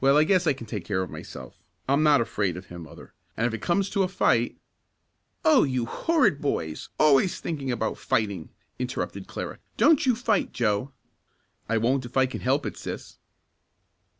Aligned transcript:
"Well, 0.00 0.16
I 0.16 0.22
guess 0.22 0.46
I 0.46 0.52
can 0.52 0.68
take 0.68 0.84
care 0.84 1.02
of 1.02 1.10
myself. 1.10 1.58
I'm 1.88 2.04
not 2.04 2.20
afraid 2.20 2.56
of 2.56 2.66
him, 2.66 2.84
mother, 2.84 3.14
and 3.36 3.48
if 3.48 3.52
it 3.52 3.60
comes 3.60 3.90
to 3.90 4.04
a 4.04 4.06
fight" 4.06 4.56
"Oh, 5.44 5.64
you 5.64 5.86
horrid 5.86 6.40
boys 6.40 6.88
always 7.00 7.40
thinking 7.40 7.72
about 7.72 7.98
fighting!" 7.98 8.50
interrupted 8.78 9.26
Clara. 9.26 9.58
"Don't 9.76 10.06
you 10.06 10.14
fight, 10.14 10.52
Joe!" 10.52 10.92
"I 11.68 11.78
won't 11.78 12.04
if 12.04 12.16
I 12.16 12.26
can 12.26 12.42
help 12.42 12.64
it, 12.64 12.76
sis." 12.76 13.18